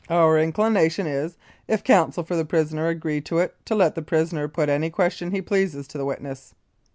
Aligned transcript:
Our 0.09 0.39
inclination 0.39 1.05
is, 1.05 1.37
if 1.67 1.83
counsel 1.83 2.23
for 2.23 2.35
the 2.35 2.43
prisoner 2.43 2.87
agree 2.87 3.21
to 3.21 3.37
it, 3.37 3.53
to 3.65 3.75
let 3.75 3.93
the 3.93 4.01
prisoner 4.01 4.47
put 4.47 4.67
any 4.67 4.89
questions 4.89 5.31
he 5.31 5.43
pleases 5.43 5.87
to 5.89 5.97
the 5.99 6.05
witness. 6.05 6.55